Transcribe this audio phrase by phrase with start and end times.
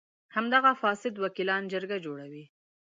[0.35, 2.45] همدغه فاسد وکیلان جرګه جوړوي.